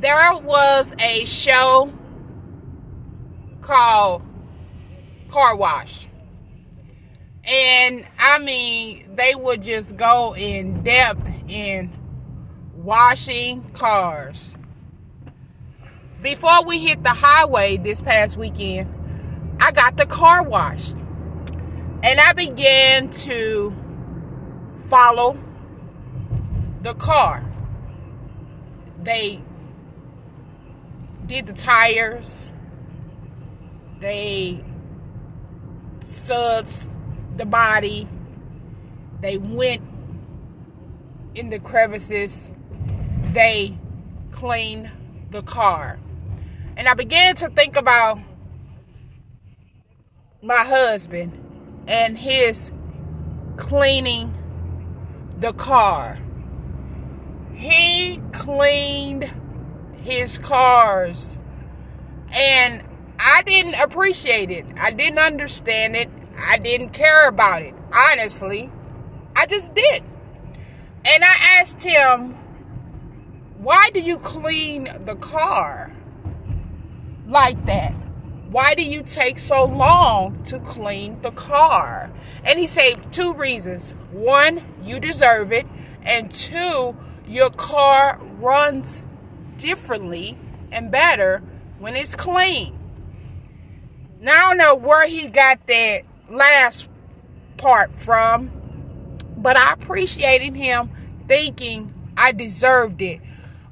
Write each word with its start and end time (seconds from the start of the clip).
there 0.00 0.36
was 0.36 0.94
a 0.98 1.24
show 1.24 1.92
called 3.60 4.22
Car 5.30 5.56
Wash. 5.56 6.08
And 7.44 8.06
I 8.18 8.38
mean, 8.38 9.16
they 9.16 9.34
would 9.34 9.62
just 9.62 9.96
go 9.96 10.36
in 10.36 10.82
depth 10.82 11.28
in 11.48 11.90
washing 12.76 13.70
cars. 13.70 14.54
Before 16.22 16.64
we 16.66 16.78
hit 16.78 17.02
the 17.02 17.14
highway 17.14 17.76
this 17.76 18.02
past 18.02 18.36
weekend, 18.36 18.92
I 19.60 19.72
got 19.72 19.96
the 19.96 20.06
car 20.06 20.42
washed. 20.42 20.96
And 22.02 22.20
I 22.20 22.32
began 22.32 23.10
to 23.10 23.74
follow 24.88 25.36
the 26.82 26.94
car. 26.94 27.44
They 29.02 29.40
did 31.28 31.46
the 31.46 31.52
tires. 31.52 32.52
They 34.00 34.64
suds 36.00 36.90
the 37.36 37.44
body. 37.44 38.08
They 39.20 39.36
went 39.36 39.82
in 41.34 41.50
the 41.50 41.58
crevices. 41.58 42.50
They 43.32 43.78
cleaned 44.32 44.90
the 45.30 45.42
car. 45.42 45.98
And 46.76 46.88
I 46.88 46.94
began 46.94 47.36
to 47.36 47.50
think 47.50 47.76
about 47.76 48.18
my 50.42 50.64
husband 50.64 51.84
and 51.86 52.16
his 52.16 52.72
cleaning 53.56 54.32
the 55.38 55.52
car. 55.52 56.18
He 57.54 58.20
cleaned 58.32 59.30
his 60.02 60.38
cars. 60.38 61.38
And 62.30 62.82
I 63.18 63.42
didn't 63.42 63.74
appreciate 63.74 64.50
it. 64.50 64.64
I 64.78 64.90
didn't 64.90 65.18
understand 65.18 65.96
it. 65.96 66.10
I 66.38 66.58
didn't 66.58 66.90
care 66.90 67.28
about 67.28 67.62
it. 67.62 67.74
Honestly, 67.92 68.70
I 69.34 69.46
just 69.46 69.74
did. 69.74 70.02
And 71.04 71.24
I 71.24 71.60
asked 71.60 71.82
him, 71.82 72.36
Why 73.58 73.90
do 73.92 74.00
you 74.00 74.18
clean 74.18 74.88
the 75.04 75.16
car 75.16 75.92
like 77.26 77.64
that? 77.66 77.92
Why 78.50 78.74
do 78.74 78.84
you 78.84 79.02
take 79.02 79.38
so 79.38 79.66
long 79.66 80.42
to 80.44 80.58
clean 80.60 81.20
the 81.20 81.32
car? 81.32 82.10
And 82.44 82.58
he 82.58 82.66
said 82.66 83.12
two 83.12 83.34
reasons. 83.34 83.94
One, 84.10 84.64
you 84.82 85.00
deserve 85.00 85.52
it. 85.52 85.66
And 86.02 86.30
two, 86.30 86.96
your 87.26 87.50
car 87.50 88.18
runs 88.38 89.02
differently 89.58 90.38
and 90.72 90.90
better 90.90 91.42
when 91.78 91.96
it's 91.96 92.14
clean. 92.14 92.78
Now 94.20 94.32
I 94.32 94.48
don't 94.48 94.58
know 94.58 94.74
where 94.74 95.06
he 95.06 95.28
got 95.28 95.66
that 95.66 96.02
last 96.30 96.88
part 97.58 97.94
from, 97.94 98.50
but 99.36 99.56
I 99.56 99.74
appreciated 99.74 100.56
him 100.56 100.90
thinking 101.28 101.92
I 102.16 102.32
deserved 102.32 103.02
it. 103.02 103.20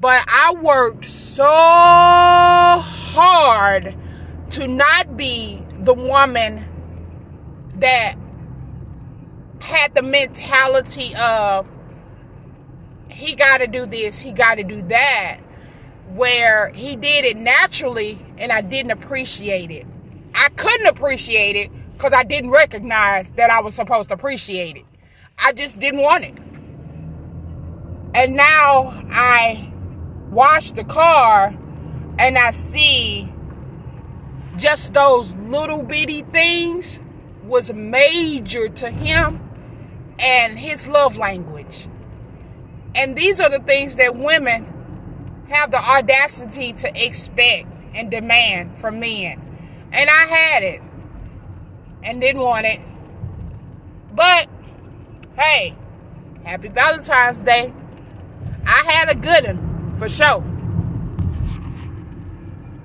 But 0.00 0.24
I 0.28 0.54
worked 0.54 1.06
so 1.06 1.44
hard 1.44 3.96
to 4.50 4.68
not 4.68 5.16
be 5.16 5.60
the 5.80 5.94
woman 5.94 6.64
that 7.76 8.14
had 9.60 9.94
the 9.94 10.02
mentality 10.02 11.14
of 11.16 11.66
he 13.08 13.34
got 13.34 13.60
to 13.60 13.66
do 13.66 13.86
this, 13.86 14.20
he 14.20 14.32
got 14.32 14.58
to 14.58 14.64
do 14.64 14.82
that, 14.82 15.40
where 16.14 16.70
he 16.70 16.96
did 16.96 17.24
it 17.24 17.36
naturally 17.36 18.18
and 18.38 18.52
I 18.52 18.60
didn't 18.60 18.92
appreciate 18.92 19.70
it. 19.70 19.86
I 20.34 20.48
couldn't 20.50 20.86
appreciate 20.86 21.56
it 21.56 21.70
because 21.92 22.12
I 22.12 22.22
didn't 22.22 22.50
recognize 22.50 23.30
that 23.32 23.50
I 23.50 23.60
was 23.60 23.74
supposed 23.74 24.08
to 24.08 24.14
appreciate 24.14 24.76
it. 24.76 24.84
I 25.38 25.52
just 25.52 25.78
didn't 25.78 26.00
want 26.00 26.24
it. 26.24 26.34
And 28.14 28.36
now 28.36 29.04
I 29.10 29.72
wash 30.30 30.72
the 30.72 30.84
car 30.84 31.54
and 32.18 32.38
I 32.38 32.50
see 32.50 33.32
just 34.56 34.92
those 34.94 35.34
little 35.36 35.82
bitty 35.82 36.22
things 36.22 37.00
was 37.44 37.72
major 37.72 38.68
to 38.68 38.90
him 38.90 39.40
and 40.18 40.58
his 40.58 40.88
love 40.88 41.16
language. 41.16 41.88
And 42.94 43.16
these 43.16 43.40
are 43.40 43.48
the 43.50 43.60
things 43.60 43.96
that 43.96 44.16
women 44.16 44.66
have 45.48 45.70
the 45.70 45.82
audacity 45.82 46.72
to 46.72 47.06
expect 47.06 47.66
and 47.94 48.10
demand 48.10 48.78
from 48.78 49.00
men. 49.00 49.40
And 49.92 50.10
I 50.10 50.26
had 50.26 50.62
it 50.62 50.82
and 52.02 52.20
didn't 52.20 52.42
want 52.42 52.66
it. 52.66 52.80
But 54.14 54.48
hey, 55.36 55.74
happy 56.44 56.68
Valentine's 56.68 57.42
Day. 57.42 57.72
I 58.66 58.82
had 58.86 59.10
a 59.10 59.14
good 59.14 59.46
one 59.46 59.96
for 59.98 60.08
sure. 60.08 60.57